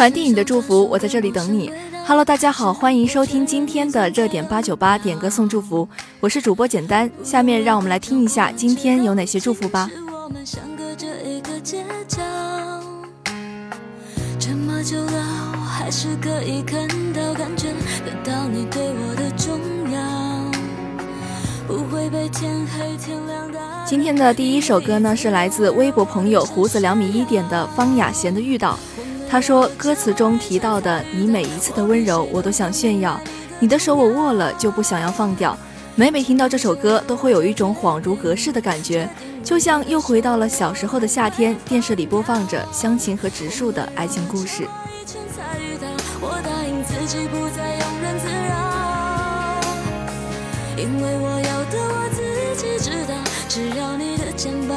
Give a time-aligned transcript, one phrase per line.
[0.00, 1.70] 传递你的祝福，我在这里等你。
[2.06, 5.86] Hello，大家好，欢迎收听今天的热点八九八点歌送祝福，
[6.20, 7.10] 我是主播简单。
[7.22, 9.90] 下面让我们来听一下今天有哪些祝福吧。
[14.38, 19.60] 这么久了，我还是可以看到、感觉得到你对我的重
[19.92, 20.00] 要，
[21.68, 23.58] 不会被天黑天亮的。
[23.84, 28.72] 今天的第一首歌呢，是来自微博朋友胡子两米一点的方雅贤的《遇到》。
[29.30, 33.18] 他说，歌词中提到的你每一次的温柔，我都想炫耀。
[33.60, 35.56] 你的手我握了就不想要放掉。
[35.94, 39.08] 每每听到这首歌，都会有一种恍如隔世的感觉。
[39.44, 44.66] 就像又回到了小时候的夏天，电视里播放着湘琴和植树的爱情故事。
[50.76, 52.20] 因为我要的我自
[52.60, 53.14] 己知道，
[53.48, 54.76] 只要你的肩膀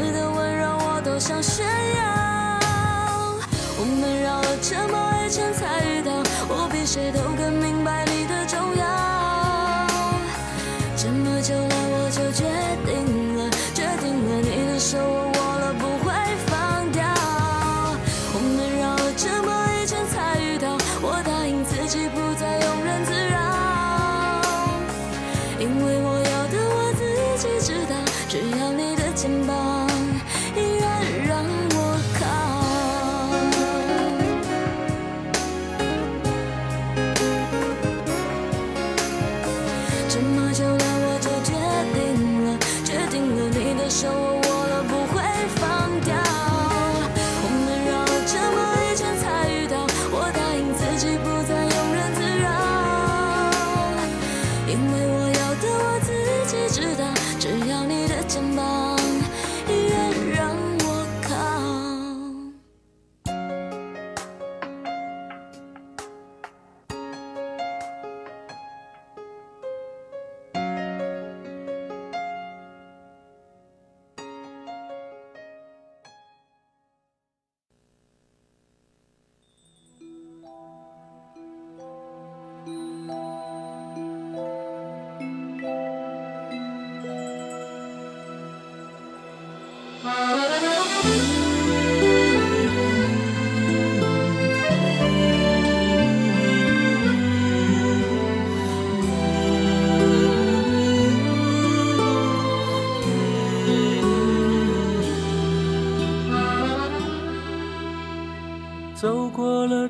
[6.93, 7.60] 谁都更
[40.13, 40.80] 这么久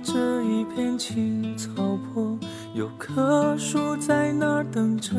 [0.04, 1.70] 这一片青草
[2.14, 2.38] 坡，
[2.74, 5.12] 有棵树在那儿等着。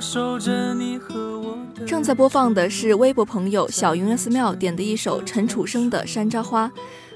[0.00, 1.56] 守着你和我。
[1.86, 6.68] 正在播放的是微博朋友小云寺庙点的一首陈楚生的《山楂花》。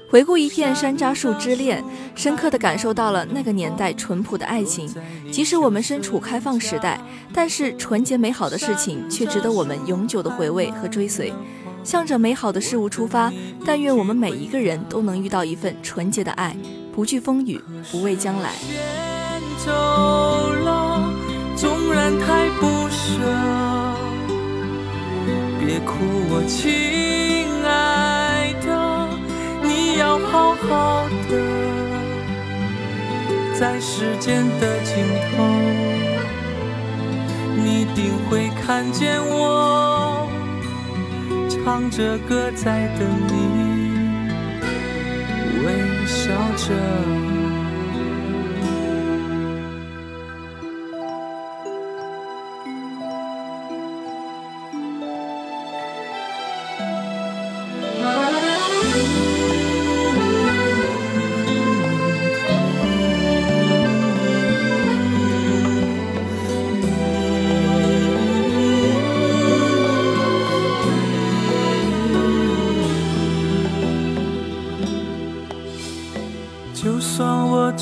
[0.09, 1.81] 回顾一片山楂树之恋，
[2.15, 4.93] 深刻地感受到了那个年代淳朴的爱情。
[5.31, 6.99] 即使我们身处开放时代，
[7.33, 11.31] 但是纯洁美好的事情却值得我们永久的回味和追随。
[11.83, 13.31] 向着美好的事物出发，
[13.65, 16.55] 但愿我们每一个人都能遇到一份纯洁的爱，
[16.93, 17.61] 不惧风雨，
[17.91, 18.51] 不畏将来。
[21.55, 23.19] 纵然太不舍，
[25.59, 25.93] 别哭，
[26.29, 29.07] 我亲爱的，
[29.61, 31.37] 你要好好的，
[33.59, 35.05] 在时间的尽
[35.37, 35.43] 头，
[37.55, 40.20] 你定会看见我。
[41.63, 43.91] 唱着歌在等你，
[45.63, 47.20] 微笑着。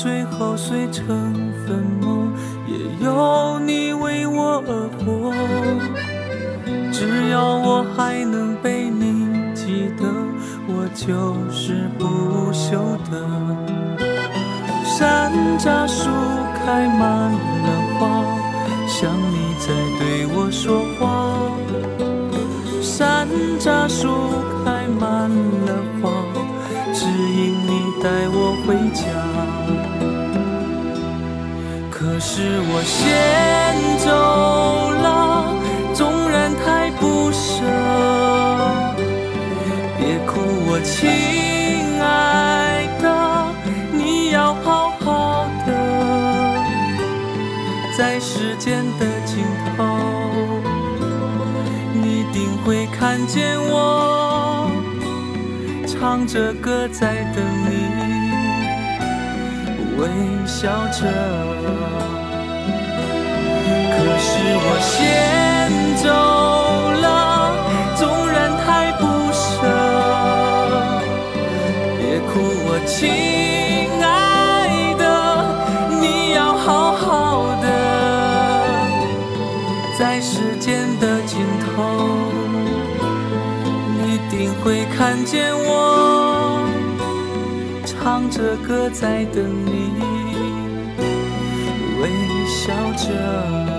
[0.02, 1.06] 最后碎成
[1.66, 2.32] 粉末，
[2.66, 5.30] 也有你为我而活。
[6.90, 10.06] 只要我还能被你记得，
[10.66, 13.28] 我就是不朽的。
[14.86, 16.08] 山楂树
[16.64, 17.68] 开满了
[17.98, 18.24] 花，
[18.88, 19.68] 像你在
[19.98, 21.04] 对我说话。
[22.80, 24.08] 山楂树
[24.64, 25.28] 开满
[25.66, 26.10] 了花，
[26.94, 29.49] 指引你带我回家。
[32.22, 34.10] 是我先走
[34.90, 35.54] 了，
[35.94, 37.64] 纵然太不舍。
[39.96, 40.38] 别哭，
[40.68, 41.08] 我亲
[41.98, 43.08] 爱的，
[43.90, 45.72] 你要好好的，
[47.96, 49.42] 在时间的尽
[49.74, 49.82] 头，
[51.94, 54.70] 你定会看见我，
[55.86, 57.88] 唱着歌在等你，
[59.96, 60.06] 微
[60.46, 61.49] 笑着。
[64.62, 64.90] 我先
[65.96, 66.04] 走
[67.00, 67.06] 了，
[67.96, 69.02] 纵然太不
[69.32, 69.40] 舍，
[71.98, 72.32] 别哭，
[72.66, 72.98] 我亲
[74.02, 74.04] 爱
[74.98, 75.02] 的，
[76.00, 76.04] 你
[76.34, 77.06] 要好好
[77.62, 77.66] 的，
[79.98, 80.68] 在时间
[81.00, 81.68] 的尽头，
[83.98, 86.68] 你定会看见我，
[87.84, 89.70] 唱着歌在等你，
[92.00, 92.02] 微
[92.46, 93.69] 笑着。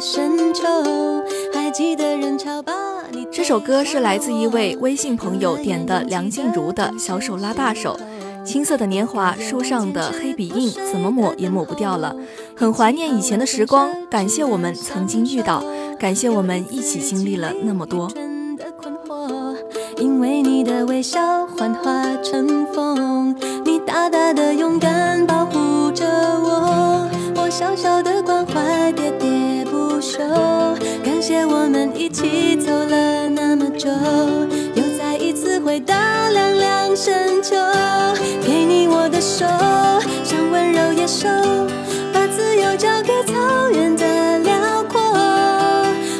[0.00, 0.64] 深秋，
[1.52, 2.72] 还记得人潮把
[3.12, 3.26] 你。
[3.30, 7.98] 这首歌是来自一位微信朋友点的梁静茹的《小手拉大手》，
[8.44, 12.16] 青涩的年华，书上的黑笔印，怎么抹也抹不掉了。
[12.56, 15.62] 很怀念以前的时光，感谢我们曾经遇到，
[15.98, 18.10] 感谢我们一起经历了那么多。
[19.98, 23.36] 因为你的微笑幻化成风，
[23.66, 24.90] 你大大的勇敢
[31.30, 33.88] 谢我们一起走了那么久，
[34.74, 35.94] 又再一次回到
[36.32, 37.54] 凉凉深秋。
[38.44, 39.46] 给你我的手，
[40.24, 41.28] 像温柔野兽，
[42.12, 45.00] 把自由交给草原的辽阔。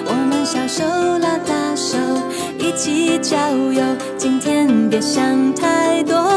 [0.07, 0.85] 我们小手
[1.19, 1.99] 拉大手。
[2.61, 3.37] 一起郊
[3.73, 3.83] 游，
[4.17, 6.30] 今天别想太多。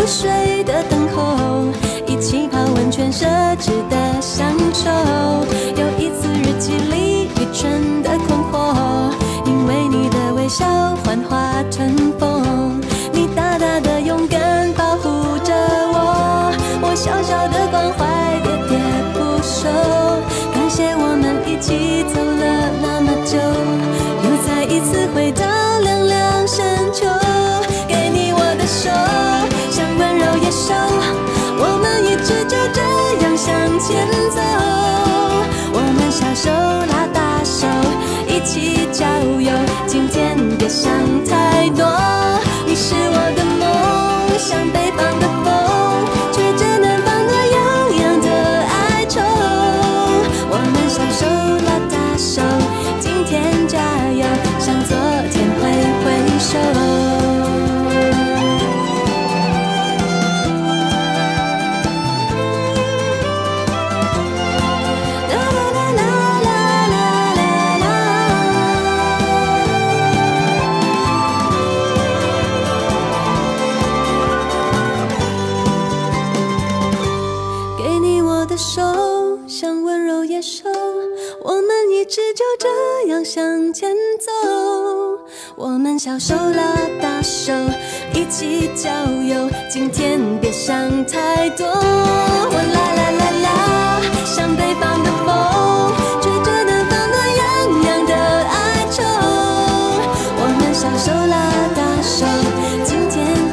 [0.00, 1.66] 不睡的等候，
[2.06, 3.26] 一起泡温泉奢
[3.58, 4.88] 侈的享受，
[5.76, 9.12] 有一次日记里愚蠢的困惑，
[9.44, 10.64] 因为你的微笑
[11.04, 12.29] 幻化成风，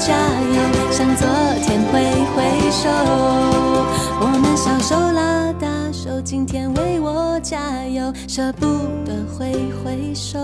[0.08, 1.28] 加油，向昨
[1.64, 2.00] 天挥
[2.34, 2.88] 挥手。
[4.22, 8.66] 我们小手拉大手，今天为我加油，舍不
[9.06, 9.52] 得挥
[9.84, 10.40] 挥手。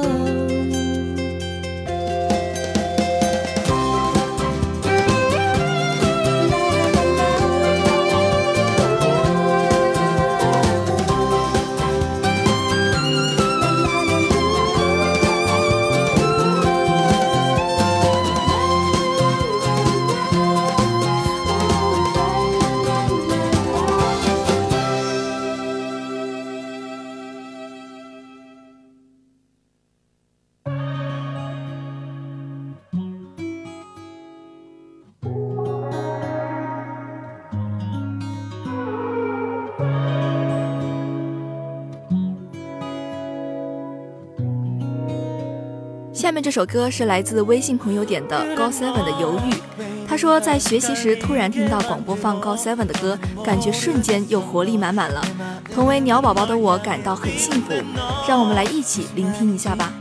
[46.24, 49.54] 下面这首歌是来自微信朋友点的高 seven 的犹豫。
[50.08, 55.22] 他说，在学习时突然听到广播放高 seven 的歌，感觉瞬间又活力满满了。
[55.76, 57.74] 同为鸟宝宝的我感到很幸福。
[58.26, 59.92] 让我们来一起聆听一下吧。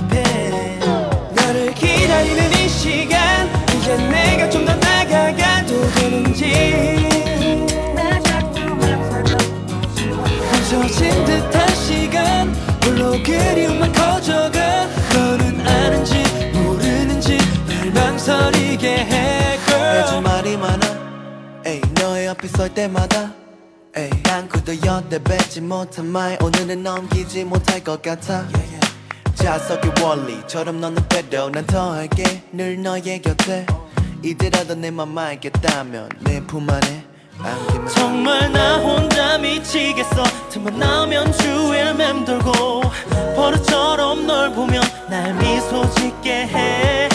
[0.00, 0.50] 복잡해.
[1.34, 7.08] 너를 기다리는 이 시간 이제 내가 좀 더 나아가도 되는지.
[10.52, 14.86] 부서진 듯한 시간 홀로 그리움만 커져가.
[15.14, 20.22] 너는 아는지 모르는지 날 망설이게 해 girl.
[20.22, 20.86] 말이 많아.
[21.66, 23.32] 에이 너의 앞에 설 때마다.
[23.96, 26.38] 에이 난 그도 여태 뵙지 못한 말.
[26.42, 28.44] 오늘은 넘기지 못할 것 같아.
[28.54, 28.77] Yeah, yeah.
[29.38, 32.42] 자석의 원리처럼 너는 빼도 난 더 할게.
[32.52, 33.66] 늘 너의 곁에.
[34.22, 37.04] 이대라도 내맘 알겠다면 내 품 안에
[37.40, 40.24] 안기면 정말 나 혼자 미치겠어.
[40.50, 42.52] 틈만 나오면 주위를 맴돌고
[43.36, 47.07] 버릇처럼 널 보면 날 미소 짓게 해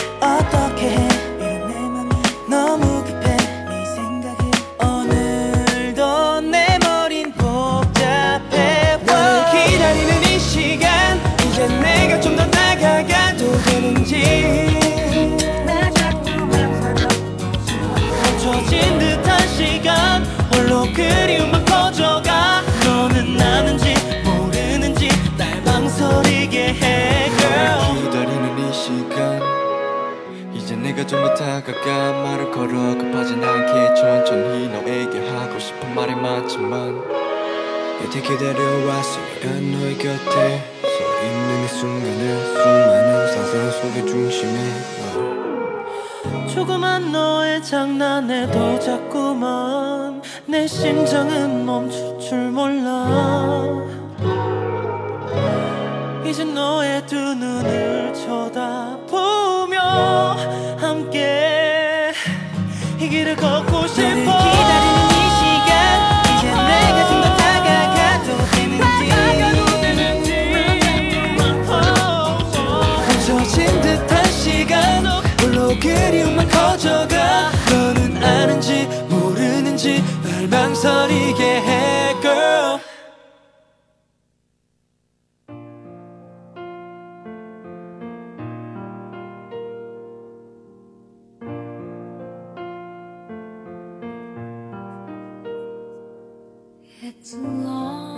[38.34, 40.88] 기다려왔으니까 너의 곁에 서
[41.24, 44.58] 있는 이 순간을 수많은 상상 속의 중심에
[46.32, 53.68] 널 조그만 너의 장난에도 자꾸만 내 심장은 멈출 줄 몰라.
[56.25, 59.80] 이제 너의 두 눈을 쳐다보며
[60.80, 62.12] 함께
[63.00, 63.73] 이 길을 걷고
[80.84, 82.82] 서리게 해 girl
[97.02, 98.12] It's long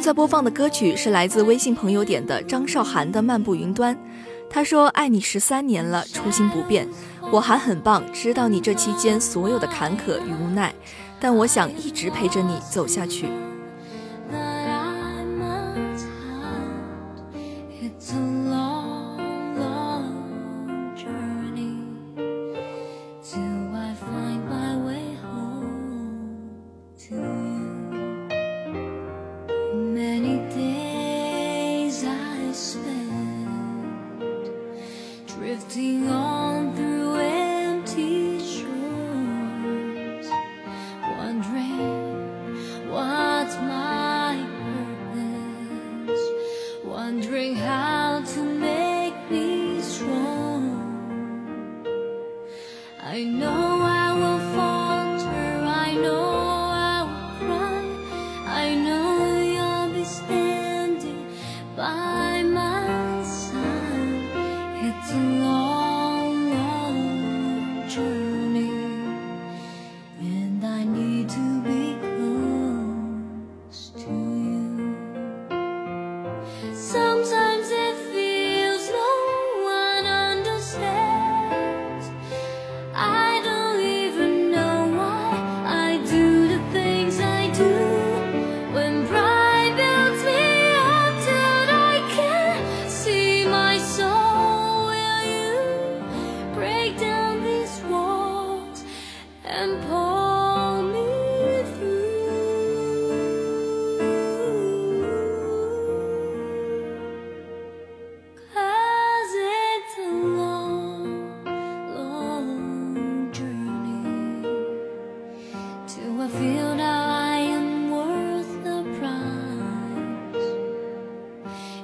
[0.00, 3.94] 在播放的歌曲是来自微信朋友点的张韶涵的《漫步云端》。
[4.48, 6.88] 他说：“爱你十三年了，初心不变。
[7.30, 10.74] 我还很棒，知道你这期间所有的坎坷与无奈，
[11.20, 13.28] 但我想一直陪着你走下去。”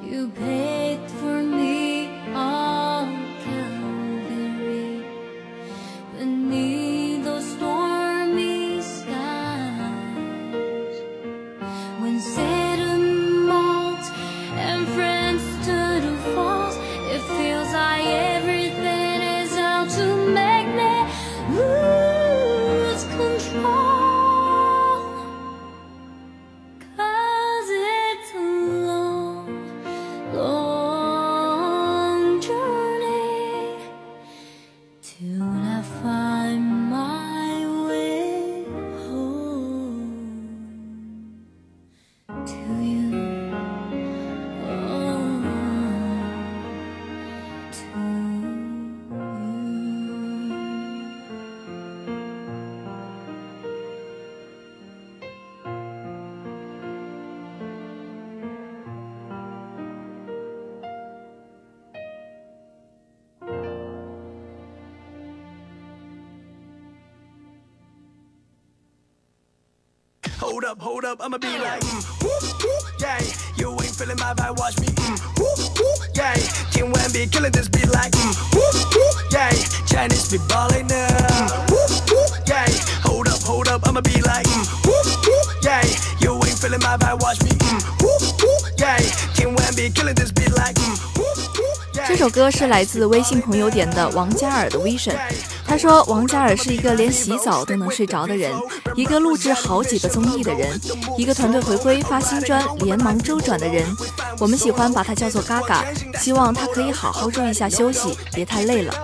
[0.07, 0.66] You pay.
[70.57, 72.33] Hold up, hold up, I'ma be like, mm, woo,
[72.65, 73.21] woo, yeah.
[73.59, 76.33] You ain't feeling my vibe, watch me, mm, woo, woo, yeah.
[76.73, 78.65] King Wan be killing this beat like, mm, woo,
[78.97, 79.53] woo, yeah.
[79.85, 82.65] Chinese be balling up, mm, woo, woo, yeah.
[83.05, 84.97] Hold up, hold up, I'ma be like, mm, woo,
[85.29, 85.85] woo, yeah.
[86.25, 88.97] You ain't feeling my vibe, watch me, mm, woo, woo, yeah.
[89.37, 91.16] King Wan be killing this beat like, mm, woo, woo, yeah.
[92.09, 95.17] 这首歌是来自微信朋友点的王嘉尔的 Vision。
[95.67, 98.53] 他说，王嘉尔是一个连洗澡都能睡着的人，
[98.95, 100.81] 一个录制好几个综艺的人，
[101.19, 103.85] 一个团队回归发新专连忙周转的人。
[104.39, 105.85] 我们喜欢把他叫做嘎嘎，
[106.21, 108.95] 希望他可以好好注意一下休息，别太累了。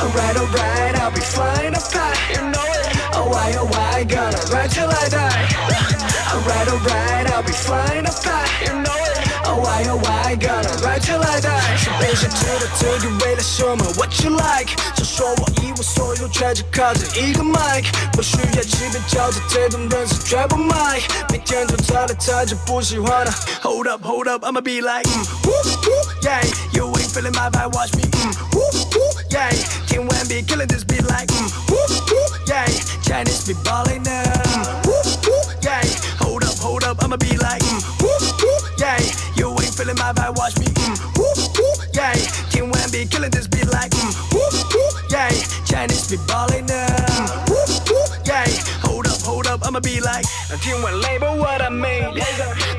[0.00, 2.88] Alright alright I'll be flying up high you know it.
[3.12, 5.44] Oh why oh why gonna ride till I die
[6.32, 10.69] Alright alright I'll be flying up high you know it Oh why oh why gonna
[10.83, 23.31] ride till I die 是被谁知道自己为了什么 What you like 就说我一无所有却只靠着一个 mic 不需要欺骗交际这种人是绝不卖每天都查来查去不喜欢的
[23.61, 25.53] Hold up hold up I'ma be like mm, woo,
[25.85, 26.41] woo, yeah
[26.73, 28.61] You ain't feeling my vibe watch me mm, woo,
[28.95, 29.49] woo, yeah
[29.87, 31.77] King Wan be killing this beat like mm, woo,
[32.11, 32.65] woo, yeah
[33.03, 35.81] Chinese be balling up mm, woo, woo, yeah
[36.19, 38.09] Hold up hold up I'ma be like mm, woo,
[38.41, 38.98] woo, yeah
[39.36, 42.16] You ain't feeling my vibe watch me mm, woo, woo, yeah.
[42.50, 44.40] King Wan be killing this beat like mm, woo,
[44.72, 45.28] woo, yeah.
[45.68, 48.48] Chinese be balling up mm, woo, woo, yeah.
[48.88, 50.24] Hold up hold up I'ma be like
[50.62, 52.14] 听完 label what I made.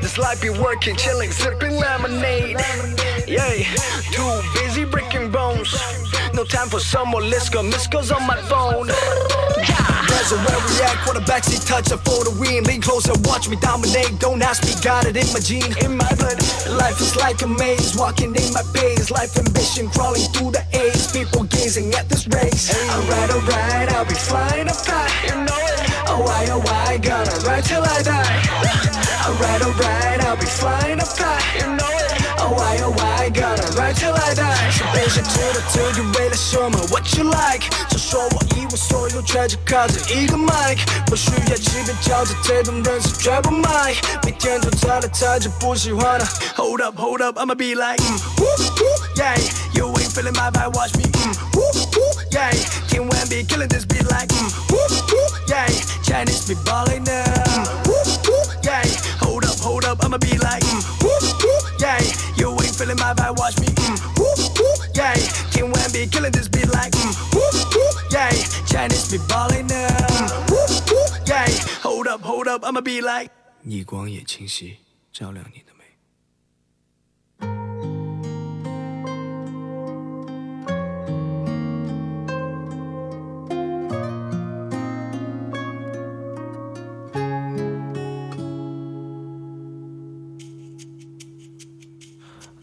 [0.02, 2.56] This life be working chilling sipping lemonade.
[3.26, 3.64] Yeah
[4.12, 5.72] Too busy breaking bones.
[6.34, 8.88] No time for some more go goes on my phone.
[8.88, 9.91] There's
[10.30, 12.62] a where we at, for the backseat touch up for the win.
[12.64, 14.18] Lean closer, watch me dominate.
[14.20, 16.38] Don't ask me, got it in my gene, in my blood.
[16.78, 19.10] Life is like a maze, walking in my pace.
[19.10, 21.10] Life ambition crawling through the A's.
[21.10, 22.70] People gazing at this race.
[22.70, 25.10] Alright, alright, I'll be flying up high.
[25.26, 25.78] You know it.
[26.06, 28.38] Oh why, oh why, gonna ride till I die.
[29.26, 31.42] Alright, alright, I'll be flying up high.
[31.58, 32.11] You know it.
[32.41, 34.71] Oh why, oh why, gonna ride till I die.
[34.71, 36.77] 是被谁知道自己为了什么？
[36.89, 37.65] What you like？
[37.89, 43.95] 就说我一无所有，却只靠着一个 mic，不需要欺骗交际，这种人是绝不卖。
[44.23, 46.27] 每天都查来查去不喜欢的。
[46.55, 48.47] Hold up, hold up, I'ma be like, mm, woo,
[48.79, 49.35] woo, yeah.
[49.73, 52.51] You ain't feeling my vibe, watch me, mm, woo, woo, yeah.
[52.89, 54.77] King Wan be killing this beat like, mm, woo,
[55.11, 55.67] woo, yeah.
[56.03, 57.93] Chinese be balling up, mm, woo,
[58.27, 58.83] woo, yeah.
[59.21, 61.01] Hold up, hold up, I'ma be like, mm, woo,
[63.31, 65.13] feeling my vibe, watch me, mm, woo, woo, yeah.
[65.51, 67.41] King Wan be killing this beat like, mm, woo,
[67.75, 68.31] woo, yeah.
[68.65, 71.47] Chinese be balling up, mm, woo, woo, yeah.
[71.83, 73.31] Hold up, hold up, I'ma be like.
[73.63, 74.77] 逆光也清晰，
[75.11, 75.70] 照亮你的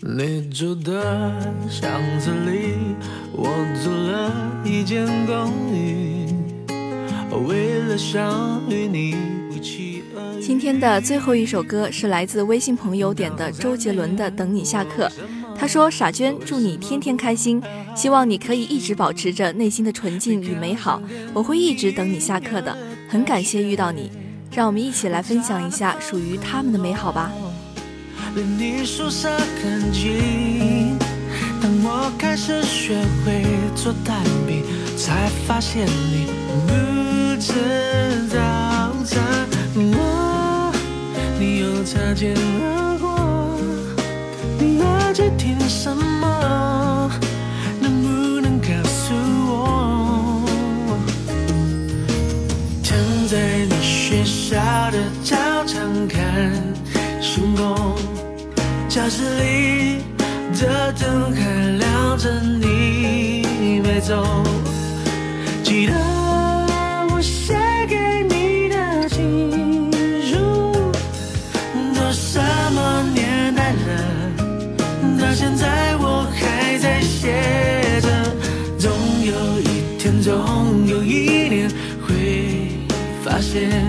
[0.02, 1.34] 你住的
[1.70, 2.74] 巷子里，
[3.34, 3.50] 我
[3.84, 4.32] 租了
[4.64, 6.26] 一间公寓，
[7.46, 9.14] 为了想与你
[9.54, 15.08] 一起而今天的最后一首歌是来自微信朋友点的周杰伦的《等你下课》。
[15.58, 17.62] 他说：“傻娟，祝你天天开心，
[17.94, 21.02] 希望你可以一直保持着内心的纯净与美好。
[21.34, 22.78] 我会一直等你下课的，
[23.10, 24.10] 很感谢遇到你。
[24.54, 27.30] 让我们一起来分享一下属于他们的美好吧。
[28.36, 30.96] 你树上痕迹。
[31.62, 33.44] 当我开始学会
[33.76, 34.64] 做蛋饼，
[34.98, 36.74] 才发现你不
[37.40, 37.54] 知
[38.34, 39.18] 道在
[39.76, 40.72] 我，
[41.40, 43.60] 你又擦肩而过，
[44.58, 46.69] 你耳机听什么？
[59.00, 60.04] 教室里。
[60.60, 64.44] 的灯还亮着，你没走。
[65.64, 65.94] 记得
[67.10, 67.56] 我写
[67.88, 67.96] 给
[68.28, 69.90] 你的情
[70.22, 70.36] 书，
[71.96, 72.42] 都什
[72.74, 73.88] 么年代了？
[75.18, 78.10] 到现在我还在写着。
[78.78, 78.92] 总
[79.24, 81.72] 有一天，总有一年，
[82.06, 82.68] 会
[83.24, 83.89] 发现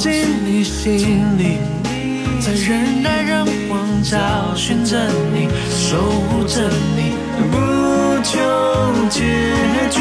[0.00, 1.58] 进你心里，
[2.40, 4.16] 在人来人往找
[4.56, 4.96] 寻着
[5.30, 7.12] 你，守护着你，
[7.50, 7.58] 不
[8.22, 8.38] 求
[9.10, 9.20] 结
[9.90, 10.00] 局。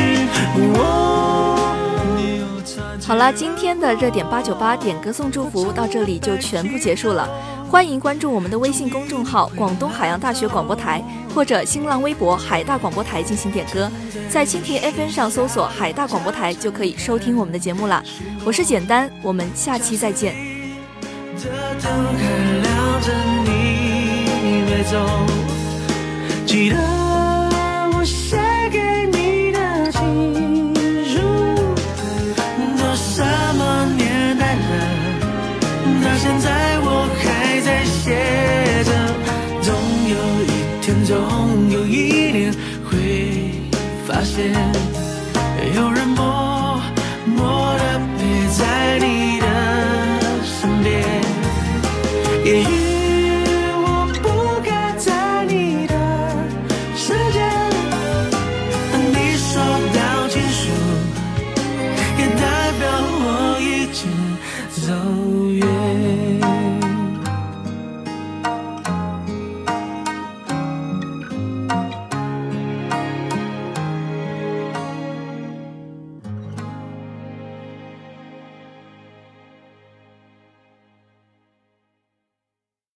[3.10, 7.28] 好了，今天的热点八九八点歌送祝福到这里就全部结束了。
[7.68, 13.90] 欢迎关注我们的微信公众号“广东海洋大学广播台”或者新浪微博“海大广播台”进行点歌，
[14.30, 18.04] 在蜻蜓 FM 上搜索“海大广播台”就可以收听我们的节目了。
[18.46, 20.36] 我是简单，我们下期再见。
[26.46, 26.78] 记得
[44.20, 44.89] I should